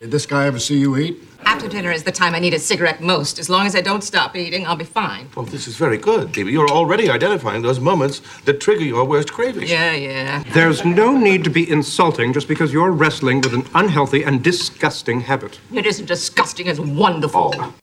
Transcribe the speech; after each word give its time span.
Did 0.00 0.12
this 0.12 0.26
guy 0.26 0.46
ever 0.46 0.60
see 0.60 0.78
you 0.78 0.96
eat? 0.96 1.18
After 1.40 1.66
dinner 1.66 1.90
is 1.90 2.04
the 2.04 2.12
time 2.12 2.32
I 2.32 2.38
need 2.38 2.54
a 2.54 2.60
cigarette 2.60 3.00
most. 3.00 3.40
As 3.40 3.50
long 3.50 3.66
as 3.66 3.74
I 3.74 3.80
don't 3.80 4.04
stop 4.04 4.36
eating, 4.36 4.64
I'll 4.64 4.76
be 4.76 4.84
fine. 4.84 5.28
Well, 5.34 5.44
this 5.44 5.66
is 5.66 5.74
very 5.74 5.98
good, 5.98 6.32
Phoebe. 6.32 6.52
You're 6.52 6.70
already 6.70 7.10
identifying 7.10 7.62
those 7.62 7.80
moments 7.80 8.22
that 8.44 8.60
trigger 8.60 8.84
your 8.84 9.04
worst 9.04 9.32
cravings. 9.32 9.68
Yeah, 9.68 9.94
yeah. 9.94 10.44
There's 10.52 10.84
no 10.84 11.18
need 11.18 11.42
to 11.42 11.50
be 11.50 11.68
insulting 11.68 12.32
just 12.32 12.46
because 12.46 12.72
you're 12.72 12.92
wrestling 12.92 13.40
with 13.40 13.54
an 13.54 13.64
unhealthy 13.74 14.22
and 14.22 14.40
disgusting 14.40 15.22
habit. 15.22 15.58
It 15.74 15.84
isn't 15.84 16.06
disgusting, 16.06 16.68
it's 16.68 16.78
wonderful. 16.78 17.56
Oh. 17.58 17.74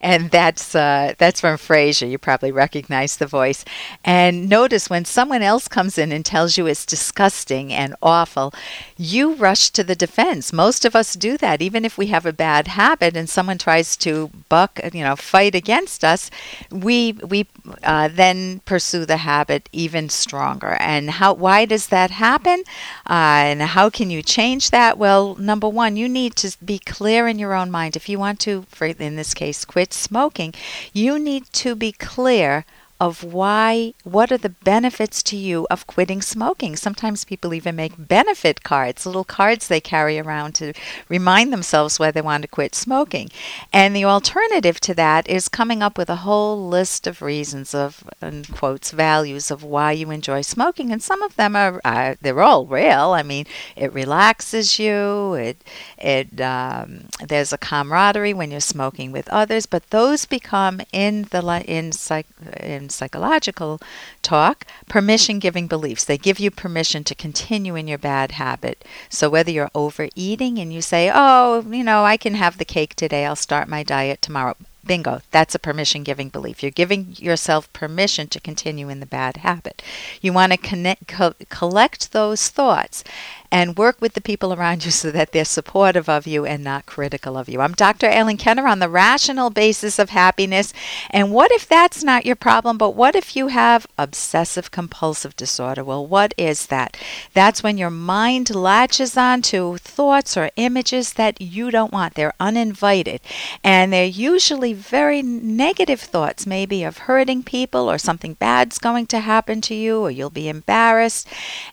And 0.00 0.30
that's 0.30 0.76
uh, 0.76 1.14
that's 1.18 1.40
from 1.40 1.56
Frasier. 1.56 2.08
You 2.08 2.18
probably 2.18 2.52
recognize 2.52 3.16
the 3.16 3.26
voice. 3.26 3.64
And 4.04 4.48
notice 4.48 4.88
when 4.88 5.04
someone 5.04 5.42
else 5.42 5.66
comes 5.66 5.98
in 5.98 6.12
and 6.12 6.24
tells 6.24 6.56
you 6.56 6.66
it's 6.66 6.86
disgusting 6.86 7.72
and 7.72 7.96
awful, 8.00 8.54
you 8.96 9.34
rush 9.34 9.70
to 9.70 9.82
the 9.82 9.96
defense. 9.96 10.52
Most 10.52 10.84
of 10.84 10.94
us 10.94 11.14
do 11.14 11.36
that, 11.38 11.60
even 11.60 11.84
if 11.84 11.98
we 11.98 12.06
have 12.06 12.24
a 12.24 12.32
bad 12.32 12.68
habit 12.68 13.16
and 13.16 13.28
someone 13.28 13.58
tries 13.58 13.96
to 13.98 14.30
buck, 14.48 14.78
you 14.92 15.02
know, 15.02 15.16
fight 15.16 15.56
against 15.56 16.04
us. 16.04 16.30
We 16.70 17.14
we 17.14 17.48
uh, 17.82 18.06
then 18.06 18.60
pursue 18.66 19.04
the 19.04 19.16
habit 19.16 19.68
even 19.72 20.10
stronger. 20.10 20.76
And 20.78 21.10
how? 21.10 21.34
Why 21.34 21.64
does 21.64 21.88
that 21.88 22.12
happen? 22.12 22.62
Uh, 23.04 23.50
and 23.50 23.62
how 23.62 23.90
can 23.90 24.10
you 24.10 24.22
change 24.22 24.70
that? 24.70 24.96
Well, 24.96 25.34
number 25.34 25.68
one, 25.68 25.96
you 25.96 26.08
need 26.08 26.36
to 26.36 26.56
be 26.64 26.78
clear 26.78 27.26
in 27.26 27.40
your 27.40 27.52
own 27.52 27.72
mind. 27.72 27.96
If 27.96 28.08
you 28.08 28.20
want 28.20 28.38
to, 28.40 28.64
for 28.68 28.86
in 28.86 29.16
this 29.16 29.34
case, 29.34 29.64
quit 29.64 29.87
smoking, 29.92 30.54
you 30.92 31.18
need 31.18 31.44
to 31.52 31.74
be 31.74 31.92
clear 31.92 32.64
of 33.00 33.22
why, 33.22 33.94
what 34.02 34.32
are 34.32 34.38
the 34.38 34.48
benefits 34.48 35.22
to 35.22 35.36
you 35.36 35.66
of 35.70 35.86
quitting 35.86 36.20
smoking. 36.20 36.74
Sometimes 36.74 37.24
people 37.24 37.54
even 37.54 37.76
make 37.76 37.92
benefit 37.96 38.64
cards, 38.64 39.06
little 39.06 39.24
cards 39.24 39.68
they 39.68 39.80
carry 39.80 40.18
around 40.18 40.54
to 40.56 40.72
remind 41.08 41.52
themselves 41.52 41.98
why 41.98 42.10
they 42.10 42.20
want 42.20 42.42
to 42.42 42.48
quit 42.48 42.74
smoking. 42.74 43.30
And 43.72 43.94
the 43.94 44.04
alternative 44.04 44.80
to 44.80 44.94
that 44.94 45.28
is 45.28 45.48
coming 45.48 45.80
up 45.80 45.96
with 45.96 46.10
a 46.10 46.16
whole 46.16 46.68
list 46.68 47.06
of 47.06 47.22
reasons 47.22 47.72
of, 47.72 48.02
in 48.20 48.44
quotes, 48.46 48.90
values 48.90 49.50
of 49.52 49.62
why 49.62 49.92
you 49.92 50.10
enjoy 50.10 50.40
smoking. 50.40 50.90
And 50.90 51.02
some 51.02 51.22
of 51.22 51.36
them 51.36 51.54
are, 51.54 51.80
uh, 51.84 52.16
they're 52.20 52.42
all 52.42 52.66
real. 52.66 53.10
I 53.10 53.22
mean, 53.22 53.46
it 53.76 53.92
relaxes 53.92 54.78
you, 54.80 55.34
it, 55.34 55.62
it, 55.98 56.40
um, 56.40 57.06
there's 57.24 57.52
a 57.52 57.58
camaraderie 57.58 58.34
when 58.34 58.50
you're 58.50 58.60
smoking 58.60 59.12
with 59.12 59.28
others, 59.28 59.66
but 59.66 59.90
those 59.90 60.26
become 60.26 60.80
in 60.92 61.28
the, 61.30 61.64
in, 61.66 61.92
psych, 61.92 62.26
in 62.60 62.87
psychological 62.90 63.80
talk, 64.22 64.66
permission 64.88 65.38
giving 65.38 65.66
beliefs. 65.66 66.04
They 66.04 66.18
give 66.18 66.38
you 66.38 66.50
permission 66.50 67.04
to 67.04 67.14
continue 67.14 67.74
in 67.74 67.88
your 67.88 67.98
bad 67.98 68.32
habit. 68.32 68.84
So 69.08 69.28
whether 69.28 69.50
you're 69.50 69.70
overeating 69.74 70.58
and 70.58 70.72
you 70.72 70.82
say, 70.82 71.10
oh, 71.14 71.64
you 71.68 71.84
know, 71.84 72.04
I 72.04 72.16
can 72.16 72.34
have 72.34 72.58
the 72.58 72.64
cake 72.64 72.94
today, 72.94 73.26
I'll 73.26 73.36
start 73.36 73.68
my 73.68 73.82
diet 73.82 74.22
tomorrow. 74.22 74.56
Bingo, 74.88 75.20
that's 75.30 75.54
a 75.54 75.60
permission 75.60 76.02
giving 76.02 76.30
belief. 76.30 76.62
You're 76.62 76.72
giving 76.72 77.14
yourself 77.18 77.72
permission 77.72 78.26
to 78.28 78.40
continue 78.40 78.88
in 78.88 79.00
the 79.00 79.06
bad 79.06 79.38
habit. 79.38 79.82
You 80.20 80.32
want 80.32 80.52
to 80.52 80.58
connect, 80.58 81.06
co- 81.06 81.34
collect 81.50 82.12
those 82.12 82.48
thoughts 82.48 83.04
and 83.50 83.76
work 83.78 84.00
with 84.00 84.14
the 84.14 84.20
people 84.20 84.52
around 84.52 84.84
you 84.84 84.90
so 85.02 85.10
that 85.10 85.32
they're 85.32 85.44
supportive 85.44 86.08
of 86.08 86.26
you 86.26 86.44
and 86.44 86.64
not 86.64 86.86
critical 86.86 87.36
of 87.36 87.48
you. 87.48 87.60
I'm 87.60 87.72
Dr. 87.72 88.06
Ellen 88.06 88.36
Kenner 88.36 88.66
on 88.66 88.78
the 88.78 88.88
rational 88.88 89.50
basis 89.50 89.98
of 89.98 90.10
happiness. 90.10 90.72
And 91.10 91.32
what 91.32 91.52
if 91.52 91.68
that's 91.68 92.02
not 92.02 92.26
your 92.26 92.36
problem? 92.36 92.78
But 92.78 92.94
what 92.94 93.14
if 93.14 93.36
you 93.36 93.48
have 93.48 93.86
obsessive 93.96 94.70
compulsive 94.70 95.36
disorder? 95.36 95.84
Well, 95.84 96.06
what 96.06 96.34
is 96.36 96.66
that? 96.66 96.96
That's 97.34 97.62
when 97.62 97.78
your 97.78 97.90
mind 97.90 98.54
latches 98.54 99.16
onto 99.16 99.76
thoughts 99.78 100.36
or 100.36 100.50
images 100.56 101.14
that 101.14 101.40
you 101.40 101.70
don't 101.70 101.92
want. 101.92 102.14
They're 102.14 102.34
uninvited. 102.40 103.20
And 103.62 103.92
they're 103.92 104.06
usually 104.06 104.74
very 104.78 105.22
negative 105.22 106.00
thoughts, 106.00 106.46
maybe 106.46 106.84
of 106.84 106.98
hurting 106.98 107.42
people 107.42 107.90
or 107.90 107.98
something 107.98 108.34
bad's 108.34 108.78
going 108.78 109.06
to 109.08 109.20
happen 109.20 109.60
to 109.62 109.74
you 109.74 110.00
or 110.00 110.10
you'll 110.10 110.30
be 110.30 110.48
embarrassed. 110.48 111.28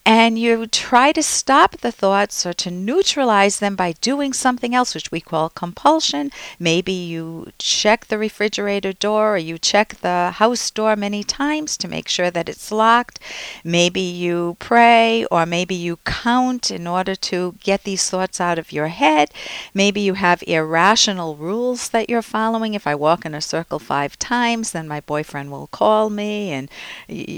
And 0.05 0.37
you 0.37 0.67
try 0.67 1.11
to 1.11 1.23
stop 1.23 1.77
the 1.77 1.91
thoughts 1.91 2.45
or 2.45 2.53
to 2.53 2.71
neutralize 2.71 3.59
them 3.59 3.75
by 3.75 3.93
doing 3.93 4.33
something 4.33 4.73
else, 4.73 4.93
which 4.93 5.11
we 5.11 5.21
call 5.21 5.49
compulsion. 5.49 6.31
Maybe 6.59 6.91
you 6.91 7.51
check 7.59 8.07
the 8.07 8.17
refrigerator 8.17 8.93
door 8.93 9.35
or 9.35 9.37
you 9.37 9.57
check 9.57 9.95
the 10.01 10.31
house 10.35 10.69
door 10.71 10.95
many 10.95 11.23
times 11.23 11.77
to 11.77 11.87
make 11.87 12.07
sure 12.07 12.31
that 12.31 12.49
it's 12.49 12.71
locked. 12.71 13.19
Maybe 13.63 14.01
you 14.01 14.57
pray 14.59 15.25
or 15.31 15.45
maybe 15.45 15.75
you 15.75 15.97
count 16.05 16.71
in 16.71 16.87
order 16.87 17.15
to 17.15 17.55
get 17.59 17.83
these 17.83 18.09
thoughts 18.09 18.41
out 18.41 18.59
of 18.59 18.71
your 18.71 18.87
head. 18.87 19.29
Maybe 19.73 20.01
you 20.01 20.15
have 20.15 20.43
irrational 20.47 21.35
rules 21.35 21.89
that 21.89 22.09
you're 22.09 22.21
following. 22.21 22.73
If 22.73 22.87
I 22.87 22.94
walk 22.97 23.25
in 23.25 23.35
a 23.35 23.41
circle 23.41 23.79
five 23.79 24.17
times, 24.19 24.71
then 24.71 24.87
my 24.87 25.01
boyfriend 25.01 25.51
will 25.51 25.67
call 25.67 26.09
me 26.09 26.51
and 26.51 26.69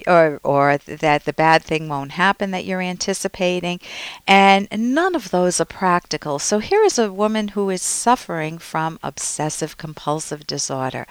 or 0.07 0.40
or 0.44 0.78
that 0.78 1.25
the 1.25 1.34
bad 1.34 1.63
thing 1.63 1.90
won't 1.90 2.12
happen 2.12 2.51
that 2.51 2.66
you're 2.66 2.81
anticipating. 2.81 3.79
And 4.28 4.68
none 4.72 5.16
of 5.16 5.31
those 5.31 5.59
are 5.62 5.66
practical. 5.66 6.40
So 6.40 6.59
here 6.59 6.84
is 6.84 7.00
a 7.00 7.12
woman 7.12 7.50
who 7.50 7.69
is 7.69 7.81
suffering 7.81 8.57
from 8.57 9.00
obsessive 9.03 9.78
compulsive 9.78 10.47
disorder. 10.47 11.06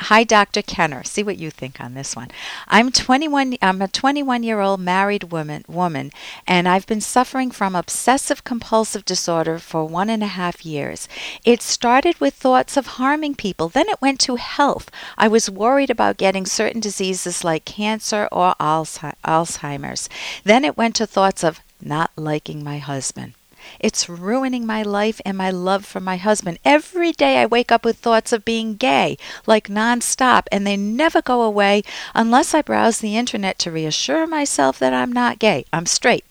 Hi, 0.00 0.24
Dr. 0.24 0.62
Kenner. 0.62 1.02
See 1.04 1.22
what 1.22 1.38
you 1.38 1.50
think 1.50 1.80
on 1.80 1.94
this 1.94 2.14
one. 2.14 2.28
I'm 2.68 2.92
21. 2.92 3.56
I'm 3.62 3.80
a 3.80 3.88
21 3.88 4.42
year 4.42 4.60
old 4.60 4.80
married 4.80 5.32
woman, 5.32 5.64
woman, 5.66 6.12
and 6.46 6.68
I've 6.68 6.86
been 6.86 7.00
suffering 7.00 7.50
from 7.50 7.74
obsessive 7.74 8.44
compulsive 8.44 9.04
disorder 9.04 9.58
for 9.58 9.84
one 9.84 10.10
and 10.10 10.22
a 10.22 10.26
half 10.28 10.66
years. 10.66 11.08
It 11.44 11.62
started 11.62 12.20
with 12.20 12.34
thoughts 12.34 12.76
of 12.76 12.86
harming 12.98 13.36
people. 13.36 13.68
Then 13.68 13.88
it 13.88 14.02
went 14.02 14.20
to 14.20 14.36
health. 14.36 14.90
I 15.16 15.28
was 15.28 15.50
worried 15.50 15.90
about 15.90 16.18
getting 16.18 16.46
certain 16.46 16.80
diseases 16.80 17.42
like 17.42 17.64
cancer 17.64 18.28
or 18.30 18.54
Alzheimer's. 18.60 20.08
Then 20.44 20.64
it 20.64 20.76
went 20.76 20.94
to 20.96 21.06
thoughts 21.06 21.42
of 21.42 21.60
not 21.80 22.10
liking 22.16 22.62
my 22.62 22.78
husband. 22.78 23.32
It's 23.80 24.08
ruining 24.08 24.66
my 24.66 24.82
life 24.82 25.20
and 25.24 25.36
my 25.36 25.50
love 25.50 25.84
for 25.84 26.00
my 26.00 26.16
husband. 26.16 26.58
Every 26.64 27.12
day 27.12 27.38
I 27.38 27.46
wake 27.46 27.70
up 27.70 27.84
with 27.84 27.98
thoughts 27.98 28.32
of 28.32 28.44
being 28.44 28.74
gay, 28.76 29.16
like 29.46 29.68
nonstop, 29.68 30.46
and 30.50 30.66
they 30.66 30.76
never 30.76 31.22
go 31.22 31.42
away 31.42 31.82
unless 32.14 32.54
I 32.54 32.62
browse 32.62 32.98
the 32.98 33.16
internet 33.16 33.58
to 33.60 33.70
reassure 33.70 34.26
myself 34.26 34.78
that 34.78 34.94
I'm 34.94 35.12
not 35.12 35.38
gay. 35.38 35.64
I'm 35.72 35.86
straight. 35.86 36.24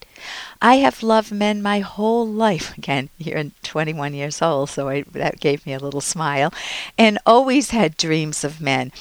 I 0.61 0.75
have 0.75 1.03
loved 1.03 1.31
men 1.31 1.61
my 1.61 1.79
whole 1.79 2.27
life. 2.27 2.77
Again, 2.77 3.09
you're 3.17 3.43
21 3.63 4.13
years 4.13 4.41
old, 4.41 4.69
so 4.69 4.89
I, 4.89 5.03
that 5.11 5.39
gave 5.39 5.65
me 5.65 5.73
a 5.73 5.79
little 5.79 6.01
smile. 6.01 6.53
And 6.97 7.19
always 7.25 7.71
had 7.71 7.97
dreams 7.97 8.43
of 8.43 8.61
men 8.61 8.91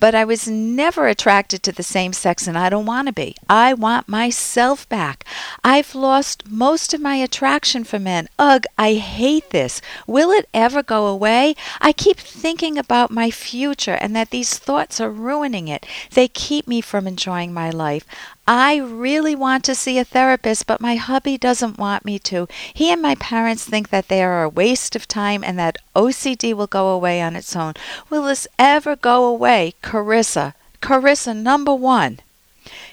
but 0.00 0.14
I 0.14 0.24
was 0.24 0.48
never 0.48 1.06
attracted 1.06 1.62
to 1.62 1.72
the 1.72 1.82
same 1.82 2.12
sex 2.12 2.46
and 2.46 2.58
I 2.58 2.70
don't 2.70 2.86
want 2.86 3.06
to 3.06 3.12
be. 3.12 3.36
I 3.48 3.74
want 3.74 4.08
myself 4.08 4.88
back. 4.88 5.24
I've 5.62 5.94
lost 5.94 6.50
most 6.50 6.94
of 6.94 7.00
my 7.00 7.16
attraction 7.16 7.84
for 7.84 7.98
men. 7.98 8.28
Ugh, 8.38 8.64
I 8.78 8.94
hate 8.94 9.50
this. 9.50 9.82
Will 10.06 10.30
it 10.30 10.48
ever 10.54 10.82
go 10.82 11.06
away? 11.06 11.54
I 11.80 11.92
keep 11.92 12.16
thinking 12.16 12.78
about 12.78 13.10
my 13.10 13.30
future 13.30 13.98
and 14.00 14.16
that 14.16 14.30
these 14.30 14.58
thoughts 14.58 15.00
are 15.00 15.10
ruining 15.10 15.68
it. 15.68 15.86
They 16.10 16.28
keep 16.28 16.66
me 16.66 16.80
from 16.80 17.06
enjoying 17.06 17.52
my 17.52 17.70
life. 17.70 18.06
I 18.52 18.78
really 18.78 19.36
want 19.36 19.62
to 19.66 19.76
see 19.76 19.96
a 19.96 20.04
therapist, 20.04 20.66
but 20.66 20.80
my 20.80 20.96
hubby 20.96 21.38
doesn't 21.38 21.78
want 21.78 22.04
me 22.04 22.18
to. 22.18 22.48
He 22.74 22.90
and 22.90 23.00
my 23.00 23.14
parents 23.14 23.64
think 23.64 23.90
that 23.90 24.08
they 24.08 24.24
are 24.24 24.42
a 24.42 24.48
waste 24.48 24.96
of 24.96 25.06
time 25.06 25.44
and 25.44 25.56
that 25.60 25.78
OCD 25.94 26.52
will 26.52 26.66
go 26.66 26.88
away 26.88 27.22
on 27.22 27.36
its 27.36 27.54
own. 27.54 27.74
Will 28.10 28.24
this 28.24 28.48
ever 28.58 28.96
go 28.96 29.24
away? 29.24 29.74
Carissa. 29.84 30.54
Carissa, 30.82 31.32
number 31.32 31.72
one. 31.72 32.18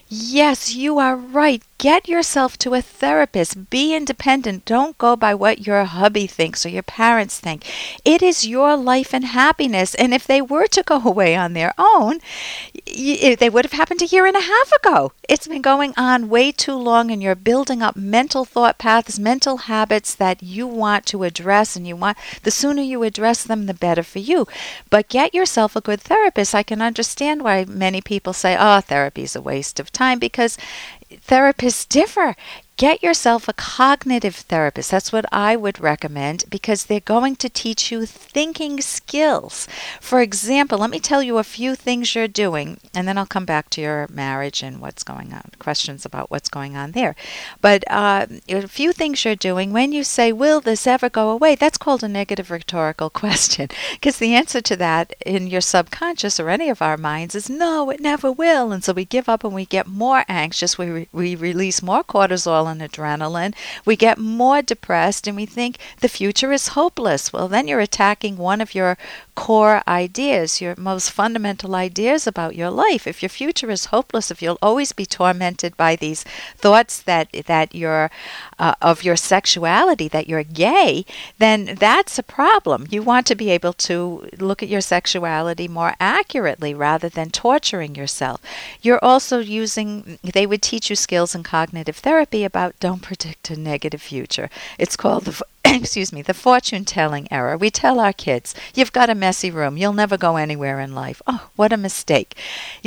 Yes, 0.08 0.76
you 0.76 1.00
are 1.00 1.16
right. 1.16 1.64
Get 1.80 2.08
yourself 2.08 2.58
to 2.60 2.74
a 2.74 2.82
therapist. 2.82 3.70
Be 3.70 3.94
independent. 3.94 4.66
Don't 4.66 4.98
go 4.98 5.16
by 5.16 5.36
what 5.36 5.68
your 5.68 5.84
hubby 5.84 6.26
thinks 6.26 6.66
or 6.66 6.70
your 6.70 6.82
parents 6.82 7.40
think. 7.40 7.72
It 8.04 8.24
is 8.24 8.48
your 8.48 8.76
life 8.76 9.14
and 9.14 9.26
happiness. 9.26 9.94
And 9.94 10.12
if 10.12 10.26
they 10.26 10.42
were 10.42 10.66
to 10.66 10.82
go 10.82 11.00
away 11.06 11.36
on 11.36 11.54
their 11.54 11.76
own, 11.78 12.20
they 12.88 13.50
would 13.52 13.64
have 13.64 13.74
happened 13.74 14.02
a 14.02 14.08
year 14.08 14.26
and 14.26 14.36
a 14.36 14.42
half 14.42 14.72
ago. 14.72 15.12
It's 15.30 15.48
been 15.48 15.62
going 15.62 15.94
on 15.96 16.30
way 16.30 16.52
too 16.52 16.74
long, 16.74 17.12
and 17.12 17.22
you're 17.22 17.36
building 17.36 17.84
up 17.84 17.96
mental 17.96 18.44
thought 18.44 18.80
paths, 18.80 19.20
mental 19.20 19.58
habits 19.58 20.16
that 20.16 20.42
you 20.42 20.66
want 20.66 21.06
to 21.08 21.24
address. 21.24 21.76
And 21.76 21.88
you 21.88 21.96
want 21.96 22.18
the 22.42 22.50
sooner 22.50 22.82
you 22.82 23.04
address 23.04 23.44
them, 23.44 23.68
the 23.68 23.76
better 23.76 24.02
for 24.02 24.18
you. 24.18 24.48
But 24.90 25.10
get 25.10 25.36
yourself 25.36 25.76
a 25.76 25.82
good 25.82 26.02
therapist. 26.02 26.56
I 26.56 26.64
can 26.64 26.82
understand 26.82 27.44
why 27.44 27.66
many 27.66 28.02
people 28.02 28.34
say, 28.34 28.58
oh, 28.60 28.82
therapy 28.82 29.24
is 29.24 29.36
a 29.36 29.42
waste 29.44 29.80
of 29.80 29.92
time 29.92 30.18
because 30.18 30.58
therapists 31.12 31.88
differ. 31.88 32.36
Get 32.78 33.02
yourself 33.02 33.48
a 33.48 33.54
cognitive 33.54 34.36
therapist. 34.36 34.92
That's 34.92 35.12
what 35.12 35.26
I 35.32 35.56
would 35.56 35.80
recommend 35.80 36.46
because 36.48 36.86
they're 36.86 37.00
going 37.00 37.36
to 37.38 37.50
teach 37.50 37.92
you 37.92 38.06
thinking 38.06 38.82
skills. 38.82 39.68
For 40.00 40.22
example, 40.22 40.78
let 40.78 40.92
me 40.92 41.00
tell 41.00 41.24
you 41.24 41.40
a 41.40 41.44
few 41.44 41.76
things 41.76 42.14
you're 42.14 42.28
doing, 42.28 42.80
and 42.94 43.08
then 43.08 43.18
I'll 43.18 43.26
come 43.26 43.46
back 43.46 43.72
to 43.72 43.82
your 43.82 44.08
marriage 44.12 44.62
and 44.62 44.80
what's 44.80 45.04
going 45.04 45.34
on, 45.34 45.52
questions 45.58 46.06
about 46.06 46.30
what's 46.30 46.50
going 46.50 46.78
on 46.78 46.92
there. 46.92 47.16
But 47.62 47.84
uh, 47.90 48.28
a 48.48 48.68
few 48.68 48.94
things 48.94 49.26
you're 49.26 49.36
doing 49.36 49.74
when 49.74 49.92
you 49.92 50.04
say, 50.04 50.32
Will 50.32 50.62
this 50.62 50.86
ever 50.86 51.10
go 51.10 51.32
away? 51.32 51.56
That's 51.56 51.80
called 51.80 52.04
a 52.04 52.08
negative 52.08 52.52
rhetorical 52.52 53.10
question 53.24 53.70
because 53.94 54.18
the 54.18 54.36
answer 54.36 54.62
to 54.62 54.76
that 54.76 55.16
in 55.26 55.48
your 55.48 55.62
subconscious 55.62 56.40
or 56.40 56.50
any 56.50 56.70
of 56.70 56.84
our 56.84 56.98
minds 56.98 57.34
is 57.34 57.50
no, 57.50 57.90
it 57.90 58.00
never 58.00 58.32
will. 58.32 58.72
And 58.72 58.84
so 58.84 58.94
we 58.94 59.06
give 59.06 59.28
up 59.28 59.44
and 59.44 59.54
we 59.54 59.66
get 59.66 59.88
more 59.88 60.24
anxious. 60.28 60.78
We, 60.78 60.90
re- 60.90 61.10
we 61.12 61.36
release 61.36 61.82
more 61.82 62.04
cortisol 62.04 62.67
and 62.68 62.82
adrenaline. 62.82 63.54
We 63.86 63.96
get 63.96 64.18
more 64.18 64.62
depressed 64.62 65.28
and 65.28 65.36
we 65.36 65.46
think 65.46 65.78
the 66.02 66.10
future 66.10 66.52
is 66.52 66.70
hopeless. 66.70 67.34
Well, 67.34 67.48
then 67.48 67.68
you're 67.68 67.80
attacking 67.80 68.38
one 68.38 68.62
of 68.62 68.76
your 68.76 68.98
core 69.38 69.84
ideas, 69.88 70.62
your 70.62 70.74
most 70.78 71.12
fundamental 71.12 71.76
ideas 71.76 72.26
about 72.26 72.56
your 72.56 72.72
life. 72.72 73.06
If 73.06 73.22
your 73.22 73.30
future 73.30 73.70
is 73.70 73.86
hopeless, 73.86 74.32
if 74.32 74.42
you'll 74.42 74.58
always 74.64 74.92
be 74.94 75.06
tormented 75.06 75.78
by 75.78 75.96
these 75.96 76.24
thoughts 76.58 77.00
that 77.04 77.32
that 77.46 77.76
you're 77.76 78.10
uh, 78.58 78.74
of 78.82 79.04
your 79.04 79.16
sexuality, 79.16 80.08
that 80.08 80.28
you're 80.28 80.44
gay, 80.44 81.06
then 81.38 81.78
that's 81.80 82.18
a 82.18 82.24
problem. 82.24 82.88
You 82.90 83.04
want 83.04 83.28
to 83.28 83.36
be 83.36 83.52
able 83.52 83.74
to 83.74 84.28
look 84.40 84.64
at 84.64 84.70
your 84.70 84.82
sexuality 84.82 85.68
more 85.68 85.94
accurately 86.00 86.74
rather 86.74 87.08
than 87.08 87.30
torturing 87.30 87.94
yourself. 87.94 88.42
You're 88.82 89.04
also 89.04 89.38
using. 89.38 90.18
They 90.24 90.48
would 90.48 90.64
teach 90.64 90.90
you 90.90 90.96
skills 90.96 91.36
in 91.36 91.44
cognitive 91.44 91.98
therapy 91.98 92.44
about 92.44 92.57
don't 92.80 93.02
predict 93.02 93.50
a 93.50 93.60
negative 93.60 94.02
future. 94.02 94.50
It's 94.78 94.96
called 94.96 95.26
the 95.26 95.44
excuse 95.76 96.14
me, 96.14 96.22
the 96.22 96.34
fortune 96.34 96.86
telling 96.86 97.28
error. 97.32 97.58
We 97.58 97.70
tell 97.70 98.00
our 98.00 98.14
kids, 98.14 98.56
you've 98.74 98.94
got 98.94 99.10
a 99.10 99.16
messy 99.16 99.52
room, 99.52 99.78
you'll 99.78 99.94
never 99.94 100.18
go 100.18 100.38
anywhere 100.38 100.80
in 100.80 100.96
life. 100.96 101.22
Oh, 101.28 101.50
what 101.56 101.74
a 101.74 101.78
mistake. 101.78 102.38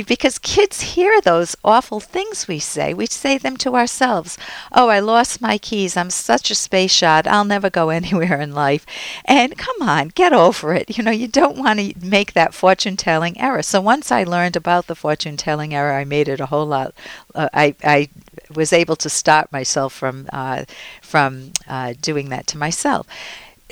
Because 0.07 0.39
kids 0.39 0.81
hear 0.81 1.21
those 1.21 1.55
awful 1.63 1.99
things 1.99 2.47
we 2.47 2.59
say. 2.59 2.93
We 2.93 3.05
say 3.05 3.37
them 3.37 3.57
to 3.57 3.75
ourselves. 3.75 4.37
Oh, 4.71 4.89
I 4.89 4.99
lost 4.99 5.41
my 5.41 5.57
keys, 5.57 5.95
I'm 5.95 6.09
such 6.09 6.49
a 6.49 6.55
space 6.55 6.91
shot, 6.91 7.27
I'll 7.27 7.45
never 7.45 7.69
go 7.69 7.89
anywhere 8.01 8.39
in 8.39 8.53
life. 8.53 8.85
And 9.25 9.57
come 9.57 9.81
on, 9.81 10.09
get 10.09 10.33
over 10.33 10.73
it. 10.73 10.97
You 10.97 11.03
know, 11.03 11.11
you 11.11 11.27
don't 11.27 11.57
want 11.57 11.79
to 11.79 11.93
make 12.05 12.33
that 12.33 12.53
fortune 12.53 12.97
telling 12.97 13.39
error. 13.39 13.63
So 13.63 13.79
once 13.81 14.11
I 14.11 14.23
learned 14.23 14.55
about 14.55 14.87
the 14.87 14.95
fortune 14.95 15.37
telling 15.37 15.73
error, 15.73 15.93
I 15.93 16.05
made 16.05 16.27
it 16.27 16.39
a 16.39 16.47
whole 16.47 16.65
lot. 16.65 16.93
Uh, 17.35 17.49
I, 17.53 17.75
I 17.83 18.09
was 18.55 18.73
able 18.73 18.95
to 18.97 19.09
stop 19.09 19.51
myself 19.51 19.93
from 19.93 20.27
uh, 20.31 20.65
from 21.01 21.51
uh, 21.67 21.93
doing 22.01 22.29
that 22.29 22.47
to 22.47 22.57
myself. 22.57 23.07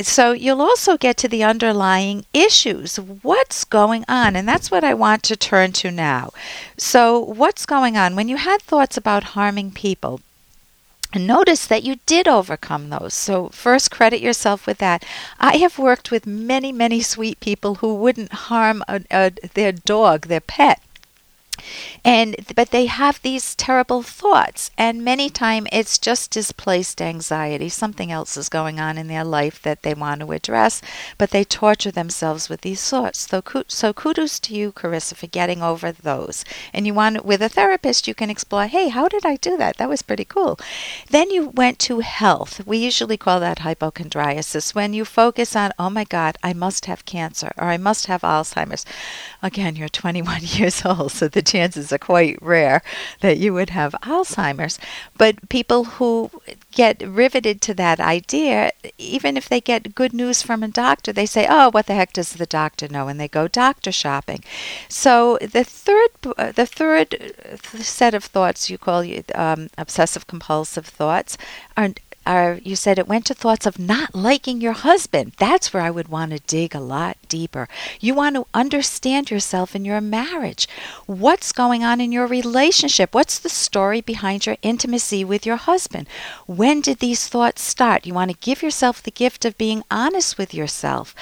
So 0.02 0.32
you'll 0.32 0.62
also 0.62 0.98
get 0.98 1.18
to 1.18 1.28
the 1.28 1.44
underlying 1.44 2.26
issues. 2.34 2.96
What's 2.98 3.66
going 3.66 4.06
on? 4.08 4.38
And 4.38 4.48
that's 4.48 4.72
what 4.72 4.86
I 4.86 4.94
want 4.94 5.24
to 5.24 5.36
turn 5.36 5.74
to 5.74 5.92
now. 5.92 6.32
So 6.78 7.20
what's 7.20 7.66
going 7.66 7.98
on 7.98 8.16
when 8.16 8.30
you 8.30 8.38
had 8.38 8.62
thoughts 8.62 8.96
about 8.96 9.36
harming 9.36 9.72
people? 9.72 10.22
Notice 11.16 11.66
that 11.66 11.84
you 11.84 11.98
did 12.06 12.28
overcome 12.28 12.90
those. 12.90 13.16
So, 13.16 13.50
first, 13.50 13.90
credit 13.90 14.22
yourself 14.22 14.68
with 14.68 14.78
that. 14.78 15.04
I 15.40 15.58
have 15.58 15.80
worked 15.80 16.12
with 16.12 16.28
many, 16.28 16.72
many 16.72 17.02
sweet 17.02 17.40
people 17.40 17.76
who 17.76 17.96
wouldn't 17.96 18.32
harm 18.32 18.84
a, 18.88 19.02
a, 19.10 19.32
their 19.56 19.72
dog, 19.72 20.28
their 20.28 20.40
pet 20.40 20.80
and 22.04 22.36
but 22.56 22.72
they 22.72 22.86
have 22.86 23.22
these 23.22 23.56
terrible 23.56 24.02
thoughts 24.02 24.72
and 24.78 25.04
many 25.04 25.30
times 25.30 25.68
it's 25.72 25.98
just 25.98 26.32
displaced 26.32 27.02
anxiety. 27.02 27.70
Something 27.70 28.12
else 28.12 28.38
is 28.38 28.50
going 28.50 28.80
on 28.80 28.98
in 28.98 29.08
their 29.08 29.24
life 29.24 29.62
that 29.62 29.84
they 29.84 29.94
want 29.94 30.22
to 30.22 30.32
address 30.32 30.82
but 31.18 31.32
they 31.32 31.44
torture 31.44 31.92
themselves 31.92 32.50
with 32.50 32.62
these 32.62 32.88
thoughts. 32.90 33.28
So, 33.30 33.44
so 33.68 33.94
kudos 33.94 34.40
to 34.42 34.56
you 34.56 34.72
carissa 34.72 35.16
for 35.16 35.28
getting 35.28 35.62
over 35.62 35.92
those. 35.92 36.44
And 36.74 36.86
you 36.88 36.94
want 36.94 37.26
with 37.26 37.42
a 37.42 37.50
therapist 37.50 38.08
you 38.08 38.16
can 38.16 38.30
explore 38.30 38.68
hey 38.68 38.90
how 38.90 39.08
did 39.08 39.26
i 39.26 39.36
do 39.36 39.58
that? 39.58 39.78
That 39.78 39.90
was 39.90 40.02
pretty 40.02 40.26
cool. 40.26 40.60
Then 41.10 41.30
you 41.30 41.50
went 41.50 41.80
to 41.80 42.00
health. 42.00 42.66
We 42.66 42.78
usually 42.78 43.18
call 43.18 43.40
that 43.40 43.60
hypochondriasis. 43.60 44.76
When 44.76 44.94
you 44.94 45.06
focus 45.06 45.56
on 45.56 45.72
oh 45.78 45.90
my 45.90 46.04
god 46.04 46.38
i 46.44 46.54
must 46.54 46.86
have 46.86 47.06
cancer 47.06 47.52
or 47.58 47.66
i 47.66 47.78
must 47.78 48.08
have 48.08 48.22
alzheimer's. 48.22 48.86
Again 49.42 49.76
you're 49.76 49.90
21 49.90 50.42
years 50.44 50.86
old 50.86 51.12
so 51.12 51.28
the 51.28 51.42
chances 51.52 51.92
are 51.92 51.98
quite 51.98 52.42
rare 52.42 52.82
that 53.22 53.38
you 53.38 53.54
would 53.54 53.72
have 53.72 53.94
Alzheimer's. 54.04 54.80
But 55.18 55.50
people 55.50 55.84
who 55.96 56.32
get 56.72 57.02
riveted 57.02 57.62
to 57.62 57.74
that 57.76 58.00
idea, 58.00 58.72
even 58.98 59.38
if 59.38 59.50
they 59.50 59.62
get 59.62 59.96
good 59.96 60.14
news 60.14 60.42
from 60.42 60.64
a 60.64 60.68
doctor, 60.68 61.12
they 61.12 61.26
say, 61.26 61.48
"Oh, 61.50 61.70
what 61.72 61.88
the 61.88 61.96
heck 61.96 62.14
does 62.14 62.34
the 62.34 62.46
doctor 62.46 62.88
know?" 62.88 63.08
and 63.08 63.20
they 63.20 63.28
go 63.28 63.48
doctor 63.48 63.92
shopping. 63.92 64.44
So 64.88 65.38
the 65.42 65.64
third, 65.64 66.10
the 66.22 66.66
third 66.66 67.10
set 67.82 68.14
of 68.14 68.24
thoughts 68.24 68.70
you 68.70 68.78
call 68.78 69.04
um, 69.36 69.70
obsessive 69.78 70.28
compulsive 70.28 70.86
thoughts 70.86 71.38
are 71.76 71.90
you 72.64 72.76
said 72.76 73.00
it 73.00 73.08
went 73.08 73.26
to 73.26 73.34
thoughts 73.34 73.66
of 73.66 73.80
not 73.80 74.14
liking 74.14 74.62
your 74.62 74.74
husband. 74.74 75.34
That's 75.38 75.74
where 75.74 75.82
I 75.82 75.90
would 75.90 76.10
want 76.10 76.32
to 76.32 76.40
dig 76.40 76.76
a 76.76 76.80
lot 76.80 77.18
deeper. 77.28 77.68
You 78.00 78.14
want 78.14 78.36
to 78.36 78.46
understand 78.54 79.32
yourself 79.32 79.76
in 79.76 79.84
your 79.84 80.02
marriage. 80.02 80.68
What's 81.08 81.52
going 81.52 81.84
on 81.84 82.00
in 82.00 82.12
your 82.12 82.28
relationship? 82.28 83.16
What's 83.16 83.40
the 83.40 83.50
story 83.50 84.02
behind 84.02 84.46
your 84.46 84.58
intimacy 84.62 85.24
with 85.24 85.46
your 85.46 85.56
husband? 85.56 86.08
When 86.46 86.82
did 86.82 87.00
these 87.00 87.28
thoughts 87.28 87.64
start? 87.64 88.06
You 88.06 88.14
want 88.14 88.30
to 88.30 88.38
give 88.38 88.62
yourself 88.62 89.02
the 89.02 89.12
gift 89.12 89.44
of 89.44 89.58
being 89.58 89.84
honest 89.90 90.38
with 90.38 90.54
yourself. 90.54 91.16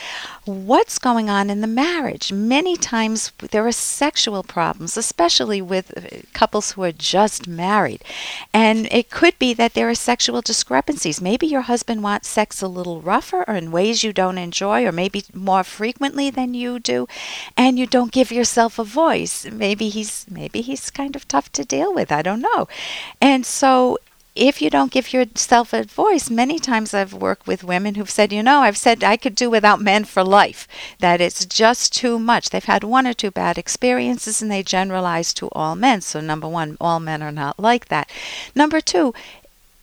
What's 0.43 0.99
going 0.99 1.29
on 1.29 1.49
in 1.49 1.61
the 1.61 1.67
marriage? 1.67 2.33
Many 2.33 2.75
times 2.75 3.31
there 3.51 3.65
are 3.65 3.71
sexual 3.71 4.43
problems, 4.43 4.97
especially 4.97 5.61
with 5.61 5.97
uh, 5.97 6.21
couples 6.33 6.73
who 6.73 6.83
are 6.83 6.91
just 6.91 7.47
married. 7.47 8.03
And 8.53 8.87
it 8.91 9.09
could 9.09 9.39
be 9.39 9.53
that 9.53 9.73
there 9.73 9.89
are 9.89 9.95
sexual 9.95 10.41
discrepancies 10.41 10.86
frequencies. 10.87 11.19
Maybe 11.19 11.47
your 11.47 11.63
husband 11.63 12.01
wants 12.01 12.29
sex 12.29 12.61
a 12.61 12.67
little 12.69 13.01
rougher 13.01 13.43
or 13.45 13.55
in 13.55 13.71
ways 13.73 14.05
you 14.05 14.13
don't 14.13 14.37
enjoy, 14.37 14.85
or 14.85 14.93
maybe 14.93 15.25
more 15.33 15.65
frequently 15.65 16.29
than 16.29 16.53
you 16.53 16.79
do, 16.79 17.07
and 17.57 17.77
you 17.77 17.85
don't 17.85 18.13
give 18.13 18.31
yourself 18.31 18.79
a 18.79 18.85
voice. 18.85 19.45
Maybe 19.51 19.89
he's 19.89 20.25
maybe 20.29 20.61
he's 20.61 20.89
kind 20.89 21.17
of 21.17 21.27
tough 21.27 21.51
to 21.53 21.65
deal 21.65 21.93
with. 21.93 22.09
I 22.09 22.21
don't 22.21 22.39
know. 22.39 22.69
And 23.19 23.45
so 23.45 23.97
if 24.33 24.61
you 24.61 24.69
don't 24.69 24.91
give 24.91 25.11
yourself 25.11 25.73
a 25.73 25.83
voice, 25.83 26.29
many 26.29 26.57
times 26.57 26.93
I've 26.93 27.13
worked 27.13 27.47
with 27.47 27.65
women 27.65 27.95
who've 27.95 28.17
said, 28.17 28.31
you 28.31 28.41
know, 28.41 28.59
I've 28.61 28.77
said 28.77 29.03
I 29.03 29.17
could 29.17 29.35
do 29.35 29.49
without 29.49 29.81
men 29.81 30.05
for 30.05 30.23
life, 30.23 30.69
that 30.99 31.19
it's 31.19 31.45
just 31.45 31.93
too 31.93 32.17
much. 32.17 32.49
They've 32.49 32.63
had 32.63 32.85
one 32.85 33.07
or 33.07 33.13
two 33.13 33.31
bad 33.31 33.57
experiences 33.57 34.41
and 34.41 34.49
they 34.49 34.63
generalize 34.63 35.33
to 35.33 35.49
all 35.51 35.75
men. 35.75 35.99
So, 35.99 36.21
number 36.21 36.47
one, 36.47 36.77
all 36.79 37.01
men 37.01 37.21
are 37.21 37.31
not 37.43 37.59
like 37.59 37.89
that. 37.89 38.09
Number 38.55 38.79
two, 38.79 39.13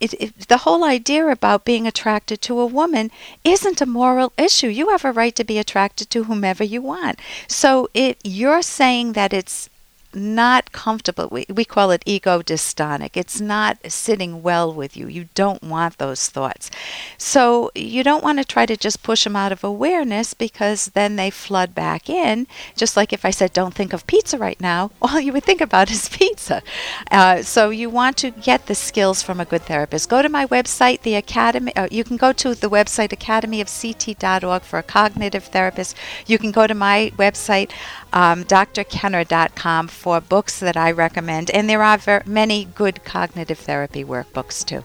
it, 0.04 0.14
it, 0.20 0.48
the 0.48 0.58
whole 0.58 0.84
idea 0.84 1.26
about 1.28 1.64
being 1.64 1.86
attracted 1.86 2.42
to 2.42 2.60
a 2.60 2.66
woman 2.66 3.10
isn't 3.42 3.80
a 3.80 3.86
moral 3.86 4.32
issue. 4.36 4.68
You 4.68 4.90
have 4.90 5.04
a 5.04 5.12
right 5.12 5.34
to 5.36 5.44
be 5.44 5.58
attracted 5.58 6.10
to 6.10 6.24
whomever 6.24 6.62
you 6.62 6.82
want. 6.82 7.18
So 7.48 7.88
it, 7.94 8.18
you're 8.22 8.62
saying 8.62 9.14
that 9.14 9.32
it's 9.32 9.70
not 10.14 10.72
comfortable. 10.72 11.28
We, 11.30 11.46
we 11.48 11.64
call 11.64 11.90
it 11.90 12.02
ego 12.06 12.42
dystonic. 12.42 13.10
It's 13.14 13.40
not 13.40 13.78
sitting 13.90 14.42
well 14.42 14.72
with 14.72 14.96
you. 14.96 15.08
You 15.08 15.28
don't 15.34 15.62
want 15.62 15.98
those 15.98 16.28
thoughts. 16.28 16.70
So 17.18 17.70
you 17.74 18.02
don't 18.02 18.24
want 18.24 18.38
to 18.38 18.44
try 18.44 18.66
to 18.66 18.76
just 18.76 19.02
push 19.02 19.24
them 19.24 19.36
out 19.36 19.52
of 19.52 19.64
awareness 19.64 20.34
because 20.34 20.86
then 20.86 21.16
they 21.16 21.30
flood 21.30 21.74
back 21.74 22.08
in. 22.08 22.46
Just 22.76 22.96
like 22.96 23.12
if 23.12 23.24
I 23.24 23.30
said, 23.30 23.52
don't 23.52 23.74
think 23.74 23.92
of 23.92 24.06
pizza 24.06 24.38
right 24.38 24.60
now, 24.60 24.90
all 25.02 25.20
you 25.20 25.32
would 25.32 25.44
think 25.44 25.60
about 25.60 25.90
is 25.90 26.08
pizza. 26.08 26.62
Uh, 27.10 27.42
so 27.42 27.70
you 27.70 27.90
want 27.90 28.16
to 28.18 28.30
get 28.30 28.66
the 28.66 28.74
skills 28.74 29.22
from 29.22 29.40
a 29.40 29.44
good 29.44 29.62
therapist. 29.62 30.08
Go 30.08 30.22
to 30.22 30.28
my 30.28 30.46
website, 30.46 31.02
the 31.02 31.14
Academy. 31.14 31.74
Uh, 31.76 31.88
you 31.90 32.04
can 32.04 32.16
go 32.16 32.32
to 32.32 32.54
the 32.54 32.70
website 32.70 33.10
academyofct.org 33.10 34.62
for 34.62 34.78
a 34.78 34.82
cognitive 34.82 35.44
therapist. 35.44 35.96
You 36.26 36.38
can 36.38 36.50
go 36.50 36.66
to 36.66 36.74
my 36.74 37.12
website, 37.16 37.70
um, 38.12 38.44
drkenner.com 38.44 39.88
for 40.04 40.20
books 40.20 40.60
that 40.60 40.76
I 40.76 40.90
recommend. 40.90 41.50
And 41.50 41.66
there 41.66 41.82
are 41.82 41.96
ver- 41.96 42.22
many 42.26 42.66
good 42.66 43.04
cognitive 43.04 43.58
therapy 43.58 44.04
workbooks 44.04 44.62
too. 44.62 44.84